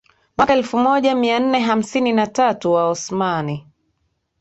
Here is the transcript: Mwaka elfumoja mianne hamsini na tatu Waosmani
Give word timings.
Mwaka 0.37 0.53
elfumoja 0.53 1.15
mianne 1.15 1.59
hamsini 1.59 2.11
na 2.11 2.27
tatu 2.27 2.71
Waosmani 2.71 3.67